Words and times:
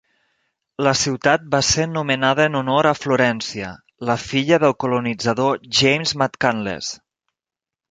La 0.85 0.93
ciutat 1.01 1.43
va 1.55 1.59
ser 1.67 1.85
nomenada 1.91 2.47
en 2.51 2.57
honor 2.61 2.89
a 2.91 2.95
Florència, 3.01 3.69
la 4.11 4.17
filla 4.25 4.61
del 4.65 4.75
colonitzador 4.87 5.63
James 5.83 6.17
McCandless. 6.23 6.93